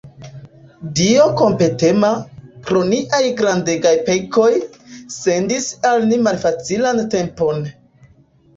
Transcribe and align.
Dio 0.99 1.25
kompatema, 1.41 2.09
pro 2.69 2.81
niaj 2.93 3.21
grandegaj 3.43 3.93
pekoj, 4.09 4.49
sendis 5.19 5.71
al 5.93 6.11
ni 6.13 6.21
malfacilan 6.31 7.07
tempon. 7.17 7.65